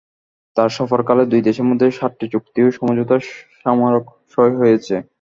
তাঁর 0.57 0.69
সফরকালে 0.77 1.23
দুই 1.31 1.41
দেশের 1.47 1.65
মধ্যে 1.69 1.87
সাতটি 1.91 2.25
চুক্তি 2.33 2.59
ও 2.63 2.69
সমঝোতা 2.71 3.17
স্মারক 3.55 4.05
সই 4.33 4.51
হয়েছে। 4.61 4.95